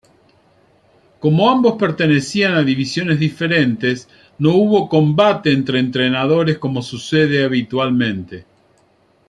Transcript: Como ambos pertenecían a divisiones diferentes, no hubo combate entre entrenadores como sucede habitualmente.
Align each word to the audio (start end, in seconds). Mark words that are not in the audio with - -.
Como 1.19 1.47
ambos 1.51 1.75
pertenecían 1.77 2.55
a 2.55 2.63
divisiones 2.63 3.19
diferentes, 3.19 4.09
no 4.39 4.55
hubo 4.55 4.89
combate 4.89 5.51
entre 5.53 5.77
entrenadores 5.77 6.57
como 6.57 6.81
sucede 6.81 7.43
habitualmente. 7.43 8.47